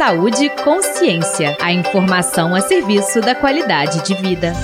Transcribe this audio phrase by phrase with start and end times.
[0.00, 1.54] Saúde e Consciência.
[1.60, 4.54] A informação a serviço da qualidade de vida.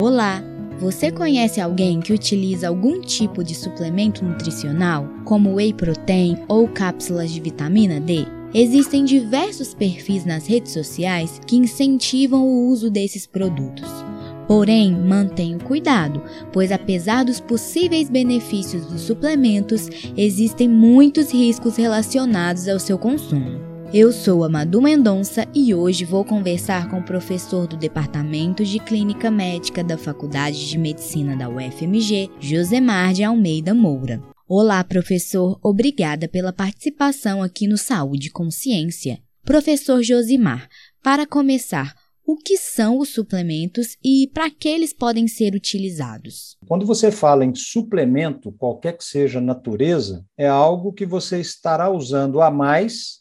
[0.00, 0.42] Olá!
[0.80, 7.30] Você conhece alguém que utiliza algum tipo de suplemento nutricional, como whey protein ou cápsulas
[7.30, 8.24] de vitamina D?
[8.54, 14.05] Existem diversos perfis nas redes sociais que incentivam o uso desses produtos.
[14.46, 22.78] Porém, mantenha cuidado, pois apesar dos possíveis benefícios dos suplementos, existem muitos riscos relacionados ao
[22.78, 23.76] seu consumo.
[23.92, 28.78] Eu sou a Madu Mendonça e hoje vou conversar com o professor do Departamento de
[28.78, 34.20] Clínica Médica da Faculdade de Medicina da UFMG, Josemar de Almeida Moura.
[34.48, 39.18] Olá, professor, obrigada pela participação aqui no Saúde Consciência.
[39.44, 40.68] Professor Josimar,
[41.02, 41.94] para começar,
[42.26, 46.56] o que são os suplementos e para que eles podem ser utilizados?
[46.66, 51.88] Quando você fala em suplemento, qualquer que seja a natureza, é algo que você estará
[51.88, 53.20] usando a mais,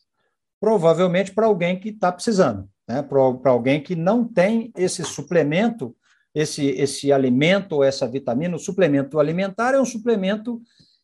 [0.59, 3.03] provavelmente para alguém que está precisando, né?
[3.03, 5.95] para alguém que não tem esse suplemento,
[6.33, 8.55] esse, esse alimento ou essa vitamina.
[8.55, 10.59] O suplemento alimentar é um suplemento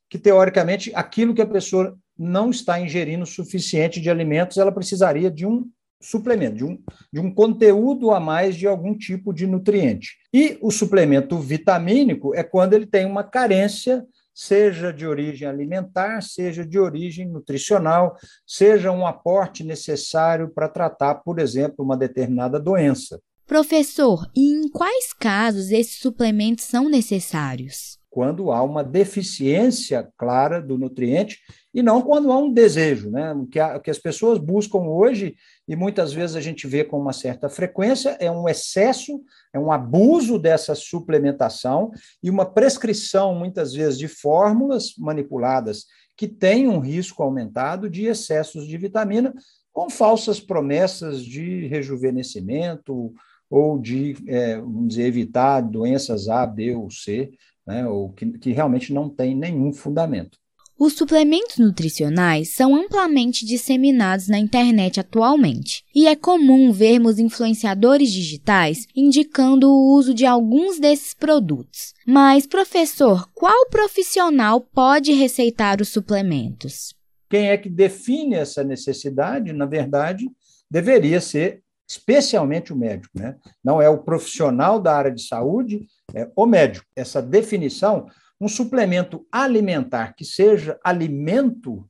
[0.09, 5.45] que, teoricamente, aquilo que a pessoa não está ingerindo suficiente de alimentos, ela precisaria de
[5.45, 5.69] um
[6.01, 6.77] suplemento, de um,
[7.13, 10.17] de um conteúdo a mais de algum tipo de nutriente.
[10.33, 16.65] E o suplemento vitamínico é quando ele tem uma carência, seja de origem alimentar, seja
[16.65, 23.21] de origem nutricional, seja um aporte necessário para tratar, por exemplo, uma determinada doença.
[23.51, 27.99] Professor, e em quais casos esses suplementos são necessários?
[28.09, 31.37] Quando há uma deficiência clara do nutriente
[31.73, 33.33] e não quando há um desejo, né?
[33.33, 35.35] O que, a, o que as pessoas buscam hoje,
[35.71, 39.71] e muitas vezes a gente vê com uma certa frequência, é um excesso, é um
[39.71, 45.85] abuso dessa suplementação e uma prescrição, muitas vezes, de fórmulas manipuladas
[46.17, 49.33] que têm um risco aumentado de excessos de vitamina,
[49.71, 53.13] com falsas promessas de rejuvenescimento
[53.49, 57.31] ou de, é, vamos dizer, evitar doenças A, B ou C,
[57.65, 57.87] né?
[57.87, 60.37] ou que, que realmente não tem nenhum fundamento.
[60.83, 68.87] Os suplementos nutricionais são amplamente disseminados na internet atualmente, e é comum vermos influenciadores digitais
[68.95, 71.93] indicando o uso de alguns desses produtos.
[72.03, 76.95] Mas, professor, qual profissional pode receitar os suplementos?
[77.29, 80.25] Quem é que define essa necessidade, na verdade,
[80.67, 83.35] deveria ser especialmente o médico, né?
[83.63, 86.87] Não é o profissional da área de saúde, é o médico.
[86.95, 88.07] Essa definição
[88.41, 91.87] um suplemento alimentar que seja alimento,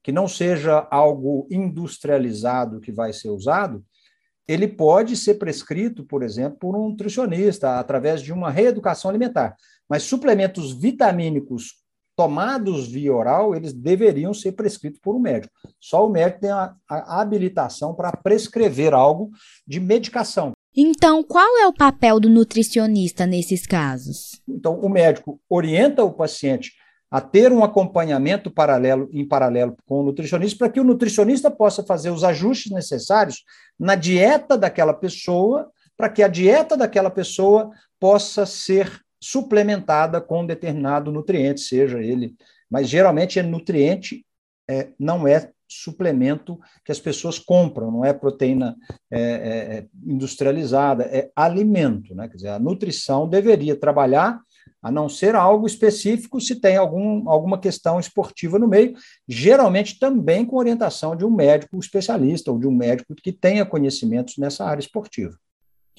[0.00, 3.84] que não seja algo industrializado que vai ser usado,
[4.46, 9.56] ele pode ser prescrito, por exemplo, por um nutricionista, através de uma reeducação alimentar.
[9.88, 11.74] Mas suplementos vitamínicos
[12.16, 15.52] tomados via oral, eles deveriam ser prescritos por um médico.
[15.80, 19.30] Só o médico tem a, a habilitação para prescrever algo
[19.66, 20.52] de medicação.
[20.80, 24.40] Então, qual é o papel do nutricionista nesses casos?
[24.48, 26.72] Então, o médico orienta o paciente
[27.10, 31.82] a ter um acompanhamento paralelo em paralelo com o nutricionista para que o nutricionista possa
[31.82, 33.42] fazer os ajustes necessários
[33.76, 40.46] na dieta daquela pessoa, para que a dieta daquela pessoa possa ser suplementada com um
[40.46, 42.36] determinado nutriente, seja ele,
[42.70, 44.24] mas geralmente é nutriente,
[44.70, 48.76] é, não é suplemento que as pessoas compram, não é proteína
[49.10, 49.26] é, é,
[49.78, 52.14] é, industrializada, é alimento.
[52.14, 52.28] Né?
[52.28, 54.40] Quer dizer, a nutrição deveria trabalhar,
[54.82, 58.94] a não ser algo específico, se tem algum, alguma questão esportiva no meio,
[59.26, 64.36] geralmente também com orientação de um médico especialista ou de um médico que tenha conhecimentos
[64.38, 65.36] nessa área esportiva.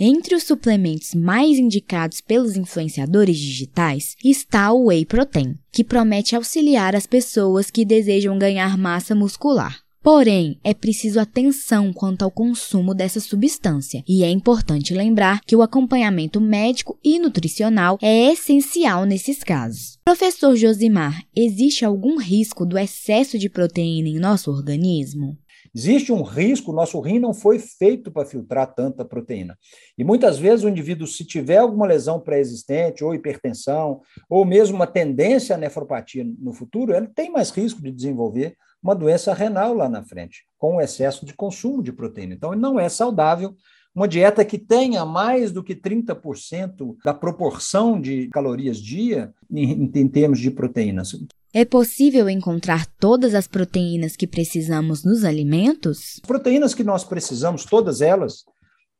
[0.01, 6.95] Entre os suplementos mais indicados pelos influenciadores digitais está o Whey Protein, que promete auxiliar
[6.95, 9.81] as pessoas que desejam ganhar massa muscular.
[10.01, 15.61] Porém, é preciso atenção quanto ao consumo dessa substância, e é importante lembrar que o
[15.61, 19.97] acompanhamento médico e nutricional é essencial nesses casos.
[20.05, 25.37] Professor Josimar, existe algum risco do excesso de proteína em nosso organismo?
[25.73, 29.57] Existe um risco, nosso rim não foi feito para filtrar tanta proteína.
[29.97, 34.87] E muitas vezes o indivíduo, se tiver alguma lesão pré-existente, ou hipertensão, ou mesmo uma
[34.87, 39.89] tendência à nefropatia no futuro, ele tem mais risco de desenvolver uma doença renal lá
[39.89, 42.33] na frente, com o excesso de consumo de proteína.
[42.33, 43.55] Então, não é saudável
[43.93, 50.07] uma dieta que tenha mais do que 30% da proporção de calorias dia em, em
[50.07, 51.13] termos de proteínas.
[51.51, 56.19] É possível encontrar todas as proteínas que precisamos nos alimentos?
[56.27, 58.43] Proteínas que nós precisamos, todas elas,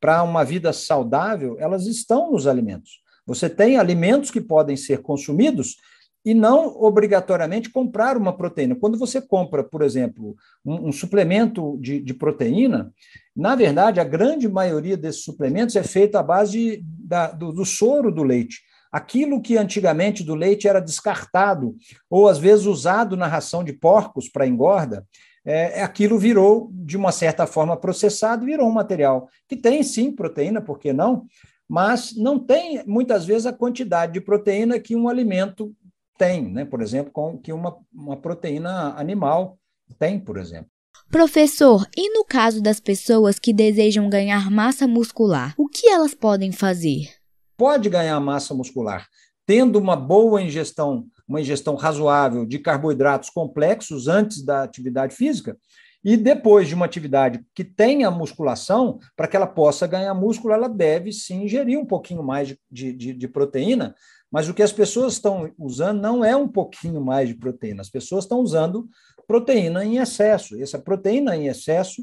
[0.00, 3.00] para uma vida saudável, elas estão nos alimentos.
[3.24, 5.76] Você tem alimentos que podem ser consumidos
[6.24, 8.74] e não obrigatoriamente comprar uma proteína.
[8.74, 12.92] Quando você compra, por exemplo, um, um suplemento de, de, proteína,
[13.34, 18.10] na verdade, a grande maioria desses suplementos é feita à base da, do, do soro
[18.10, 18.58] do leite.
[18.90, 21.76] Aquilo que antigamente do leite era descartado,
[22.08, 25.06] ou às vezes usado na ração de porcos para engorda,
[25.44, 30.60] é, aquilo virou, de uma certa forma, processado, virou um material que tem sim proteína,
[30.60, 31.24] por que não?
[31.68, 35.72] Mas não tem, muitas vezes, a quantidade de proteína que um alimento
[36.18, 36.64] tem, né?
[36.64, 39.58] por exemplo, com, que uma, uma proteína animal
[39.98, 40.70] tem, por exemplo.
[41.10, 46.52] Professor, e no caso das pessoas que desejam ganhar massa muscular, o que elas podem
[46.52, 47.19] fazer?
[47.60, 49.06] Pode ganhar massa muscular
[49.44, 55.58] tendo uma boa ingestão, uma ingestão razoável de carboidratos complexos antes da atividade física,
[56.02, 60.70] e depois de uma atividade que tenha musculação, para que ela possa ganhar músculo, ela
[60.70, 63.94] deve sim ingerir um pouquinho mais de, de, de proteína,
[64.30, 67.90] mas o que as pessoas estão usando não é um pouquinho mais de proteína, as
[67.90, 68.88] pessoas estão usando
[69.26, 70.58] proteína em excesso.
[70.62, 72.02] Essa proteína em excesso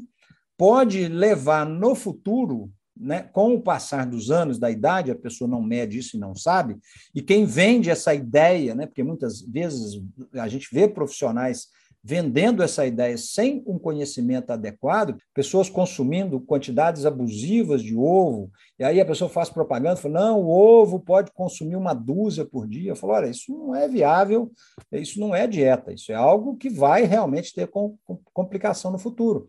[0.56, 5.62] pode levar no futuro, né, com o passar dos anos, da idade, a pessoa não
[5.62, 6.76] mede isso e não sabe,
[7.14, 10.02] e quem vende essa ideia, né, porque muitas vezes
[10.34, 11.68] a gente vê profissionais
[12.02, 19.00] vendendo essa ideia sem um conhecimento adequado, pessoas consumindo quantidades abusivas de ovo, e aí
[19.00, 22.92] a pessoa faz propaganda, fala, não, o ovo pode consumir uma dúzia por dia.
[22.92, 24.50] Eu falo, olha, isso não é viável,
[24.92, 27.68] isso não é dieta, isso é algo que vai realmente ter
[28.32, 29.48] complicação no futuro.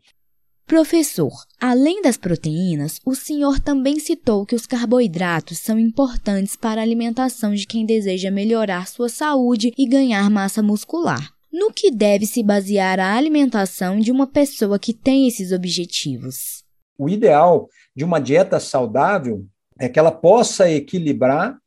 [0.69, 6.83] Professor, além das proteínas, o senhor também citou que os carboidratos são importantes para a
[6.83, 11.33] alimentação de quem deseja melhorar sua saúde e ganhar massa muscular.
[11.51, 16.63] No que deve se basear a alimentação de uma pessoa que tem esses objetivos?
[16.99, 19.47] O ideal de uma dieta saudável
[19.79, 21.57] é que ela possa equilibrar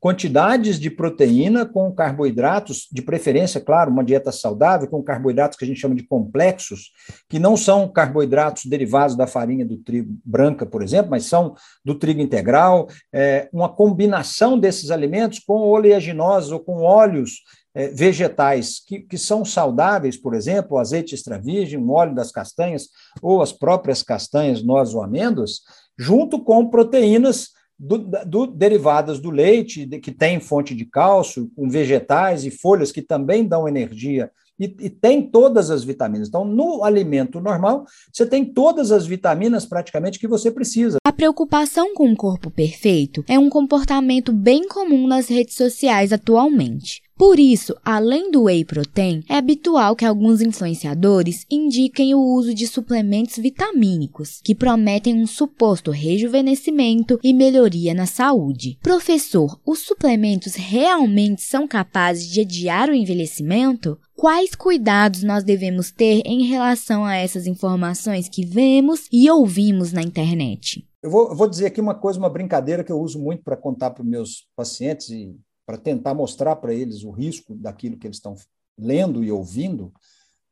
[0.00, 5.68] quantidades de proteína com carboidratos, de preferência, claro, uma dieta saudável, com carboidratos que a
[5.68, 6.92] gente chama de complexos,
[7.28, 11.54] que não são carboidratos derivados da farinha do trigo branca, por exemplo, mas são
[11.84, 17.42] do trigo integral, é, uma combinação desses alimentos com oleaginosas ou com óleos
[17.74, 22.32] é, vegetais que, que são saudáveis, por exemplo, o azeite extra virgem, o óleo das
[22.32, 22.88] castanhas
[23.20, 25.60] ou as próprias castanhas, noz ou amêndoas,
[25.98, 31.68] junto com proteínas do, do, derivadas do leite, de, que tem fonte de cálcio, com
[31.68, 36.28] vegetais e folhas que também dão energia e, e, tem todas as vitaminas.
[36.28, 40.96] Então, no alimento normal, você tem todas as vitaminas praticamente que você precisa.
[41.04, 47.02] A preocupação com o corpo perfeito é um comportamento bem comum nas redes sociais atualmente.
[47.16, 52.66] Por isso, além do whey protein, é habitual que alguns influenciadores indiquem o uso de
[52.66, 58.78] suplementos vitamínicos, que prometem um suposto rejuvenescimento e melhoria na saúde.
[58.82, 63.98] Professor, os suplementos realmente são capazes de adiar o envelhecimento?
[64.14, 70.02] Quais cuidados nós devemos ter em relação a essas informações que vemos e ouvimos na
[70.02, 70.86] internet?
[71.02, 73.56] Eu vou, eu vou dizer aqui uma coisa, uma brincadeira que eu uso muito para
[73.56, 75.34] contar para meus pacientes e
[75.66, 78.36] para tentar mostrar para eles o risco daquilo que eles estão
[78.78, 79.92] lendo e ouvindo,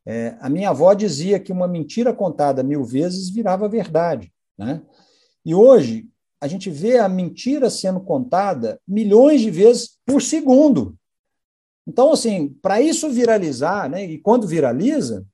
[0.04, 4.32] é, a minha avó dizia que uma mentira contada mil vezes virava verdade.
[4.58, 4.82] Né?
[5.44, 6.08] E hoje,
[6.40, 10.94] a gente vê a mentira sendo contada milhões de vezes por segundo.
[11.86, 15.26] Então, assim, para isso viralizar, né, e quando viraliza,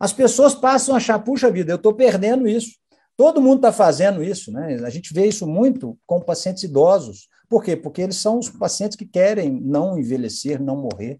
[0.00, 2.76] as pessoas passam a achar, puxa vida, eu estou perdendo isso.
[3.16, 4.76] Todo mundo está fazendo isso, né?
[4.84, 7.28] A gente vê isso muito com pacientes idosos.
[7.48, 7.76] Por quê?
[7.76, 11.18] Porque eles são os pacientes que querem não envelhecer, não morrer,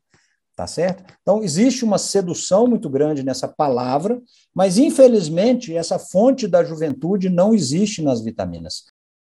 [0.54, 1.04] tá certo?
[1.22, 4.20] Então, existe uma sedução muito grande nessa palavra,
[4.54, 8.84] mas infelizmente essa fonte da juventude não existe nas vitaminas.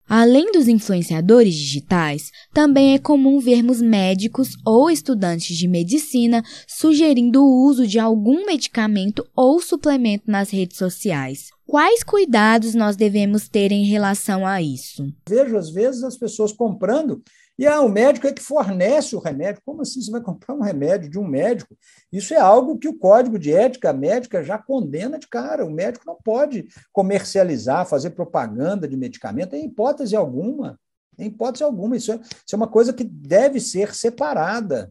[0.10, 7.68] Além dos influenciadores digitais, também é comum vermos médicos ou estudantes de medicina sugerindo o
[7.68, 11.50] uso de algum medicamento ou suplemento nas redes sociais.
[11.70, 15.14] Quais cuidados nós devemos ter em relação a isso?
[15.30, 17.22] Vejo, às vezes, as pessoas comprando
[17.60, 19.62] e ah, o médico é que fornece o remédio.
[19.64, 21.78] Como assim você vai comprar um remédio de um médico?
[22.12, 25.64] Isso é algo que o Código de Ética Médica já condena de cara.
[25.64, 30.80] O médico não pode comercializar, fazer propaganda de medicamento em hipótese alguma.
[31.20, 31.98] Em hipótese alguma.
[31.98, 34.90] Isso é, isso é uma coisa que deve ser separada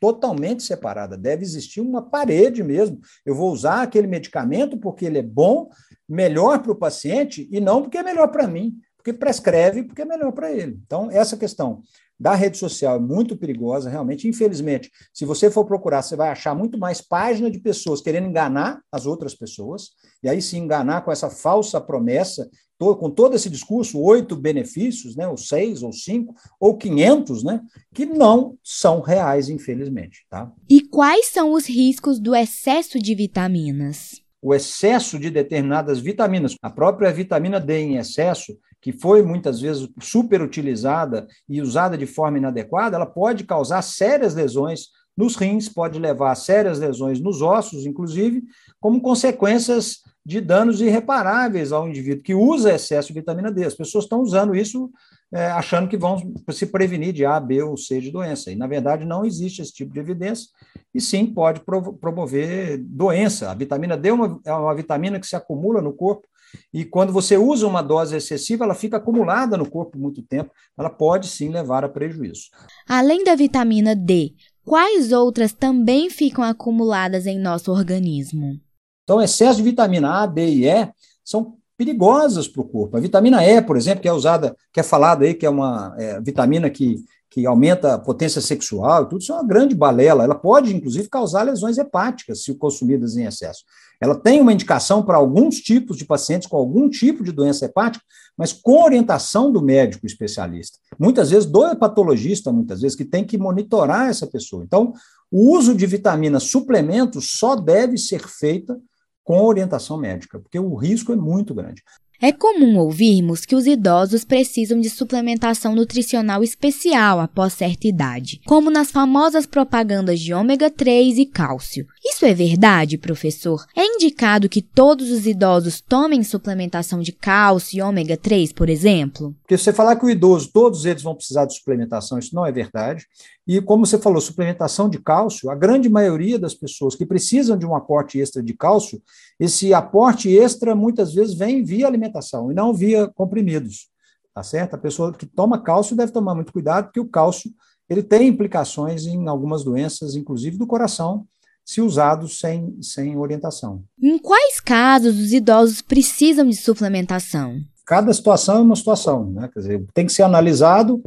[0.00, 1.16] totalmente separada.
[1.16, 3.00] Deve existir uma parede mesmo.
[3.24, 5.68] Eu vou usar aquele medicamento porque ele é bom,
[6.08, 10.06] melhor para o paciente e não porque é melhor para mim, porque prescreve porque é
[10.06, 10.78] melhor para ele.
[10.84, 11.82] Então, essa questão
[12.18, 14.26] da rede social é muito perigosa, realmente.
[14.26, 18.80] Infelizmente, se você for procurar, você vai achar muito mais página de pessoas querendo enganar
[18.90, 19.90] as outras pessoas,
[20.22, 22.48] e aí se enganar com essa falsa promessa,
[22.78, 27.62] com todo esse discurso, oito benefícios, né, ou seis, ou cinco, ou quinhentos, né,
[27.94, 30.26] que não são reais, infelizmente.
[30.28, 30.52] Tá?
[30.68, 34.25] E quais são os riscos do excesso de vitaminas?
[34.46, 39.88] O excesso de determinadas vitaminas, a própria vitamina D em excesso, que foi muitas vezes
[40.00, 46.30] superutilizada e usada de forma inadequada, ela pode causar sérias lesões nos rins, pode levar
[46.30, 48.44] a sérias lesões nos ossos, inclusive,
[48.78, 53.64] como consequências de danos irreparáveis ao indivíduo que usa excesso de vitamina D.
[53.64, 54.90] As pessoas estão usando isso
[55.32, 58.50] é, achando que vão se prevenir de A, B ou C de doença.
[58.50, 60.48] E, na verdade, não existe esse tipo de evidência,
[60.92, 61.60] e sim pode
[62.00, 63.52] promover doença.
[63.52, 66.26] A vitamina D é uma, é uma vitamina que se acumula no corpo
[66.72, 70.90] e quando você usa uma dose excessiva, ela fica acumulada no corpo muito tempo, ela
[70.90, 72.48] pode sim levar a prejuízo.
[72.88, 74.32] Além da vitamina D,
[74.64, 78.60] quais outras também ficam acumuladas em nosso organismo?
[79.06, 80.90] Então, excesso de vitamina A, B e E
[81.24, 82.96] são perigosas para o corpo.
[82.96, 85.94] A vitamina E, por exemplo, que é usada, que é falado aí que é uma
[85.96, 87.04] é, vitamina que
[87.36, 90.24] que aumenta a potência sexual e tudo, isso é uma grande balela.
[90.24, 93.62] Ela pode, inclusive, causar lesões hepáticas se consumidas em excesso.
[94.00, 98.02] Ela tem uma indicação para alguns tipos de pacientes com algum tipo de doença hepática,
[98.38, 100.78] mas com orientação do médico especialista.
[100.98, 104.64] Muitas vezes do hepatologista, muitas vezes, que tem que monitorar essa pessoa.
[104.64, 104.94] Então,
[105.30, 108.80] o uso de vitaminas suplementos só deve ser feita
[109.26, 111.82] com orientação médica, porque o risco é muito grande.
[112.18, 118.70] É comum ouvirmos que os idosos precisam de suplementação nutricional especial após certa idade, como
[118.70, 121.86] nas famosas propagandas de ômega 3 e cálcio.
[122.02, 123.66] Isso é verdade, professor?
[123.76, 129.34] É indicado que todos os idosos tomem suplementação de cálcio e ômega 3, por exemplo?
[129.46, 132.50] Porque você falar que o idoso, todos eles vão precisar de suplementação, isso não é
[132.50, 133.06] verdade.
[133.46, 137.64] E como você falou, suplementação de cálcio, a grande maioria das pessoas que precisam de
[137.64, 139.00] um aporte extra de cálcio,
[139.38, 143.88] esse aporte extra muitas vezes vem via alimentação e não via comprimidos.
[144.34, 144.74] Tá certo?
[144.74, 147.48] A pessoa que toma cálcio deve tomar muito cuidado, porque o cálcio
[147.88, 151.24] ele tem implicações em algumas doenças, inclusive do coração,
[151.64, 153.84] se usados sem, sem orientação.
[154.02, 157.60] Em quais casos os idosos precisam de suplementação?
[157.86, 159.48] Cada situação é uma situação, né?
[159.52, 161.02] Quer dizer, tem que ser analisado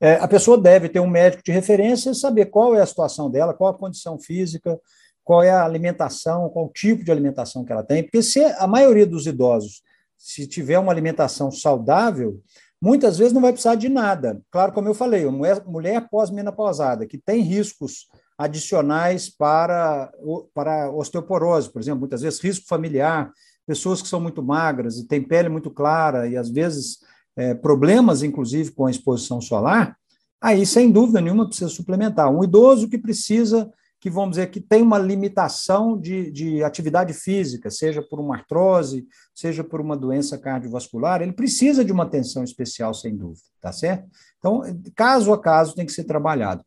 [0.00, 3.30] é, a pessoa deve ter um médico de referência e saber qual é a situação
[3.30, 4.78] dela, qual a condição física,
[5.22, 8.66] qual é a alimentação, qual o tipo de alimentação que ela tem, porque se a
[8.66, 9.82] maioria dos idosos,
[10.18, 12.38] se tiver uma alimentação saudável,
[12.80, 14.42] muitas vezes não vai precisar de nada.
[14.50, 20.12] Claro, como eu falei, mulher, mulher pós-menopausada, que tem riscos adicionais para,
[20.52, 23.32] para osteoporose, por exemplo, muitas vezes risco familiar,
[23.66, 26.98] pessoas que são muito magras e têm pele muito clara e às vezes
[27.36, 29.96] é, problemas, inclusive, com a exposição solar,
[30.40, 32.30] aí, sem dúvida nenhuma, precisa suplementar.
[32.30, 37.70] Um idoso que precisa, que vamos dizer, que tem uma limitação de, de atividade física,
[37.70, 42.92] seja por uma artrose, seja por uma doença cardiovascular, ele precisa de uma atenção especial,
[42.92, 44.06] sem dúvida, tá certo?
[44.38, 44.62] Então,
[44.94, 46.62] caso a caso, tem que ser trabalhado.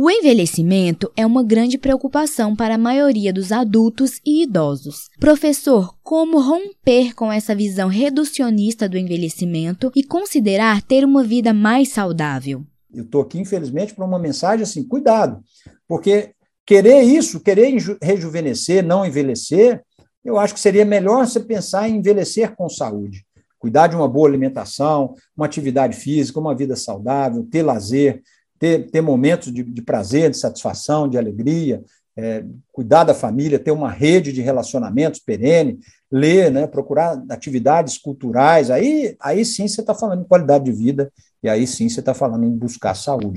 [0.00, 5.08] O envelhecimento é uma grande preocupação para a maioria dos adultos e idosos.
[5.18, 11.88] Professor, como romper com essa visão reducionista do envelhecimento e considerar ter uma vida mais
[11.88, 12.64] saudável?
[12.94, 15.42] Eu estou aqui, infelizmente, para uma mensagem assim: cuidado,
[15.88, 16.30] porque
[16.64, 19.82] querer isso, querer rejuvenescer, não envelhecer,
[20.24, 23.26] eu acho que seria melhor você pensar em envelhecer com saúde.
[23.58, 28.22] Cuidar de uma boa alimentação, uma atividade física, uma vida saudável, ter lazer,
[28.58, 31.82] ter, ter momentos de, de prazer, de satisfação, de alegria,
[32.16, 35.78] é, cuidar da família, ter uma rede de relacionamentos perene,
[36.10, 41.12] ler, né, procurar atividades culturais, aí, aí sim você está falando em qualidade de vida,
[41.42, 43.34] e aí sim você está falando em buscar saúde.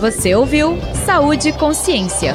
[0.00, 2.34] Você ouviu Saúde e Consciência